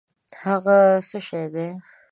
هٔغه 0.41 0.79
څه 1.09 1.19
شی 1.27 1.43
دی؟ 1.53 1.67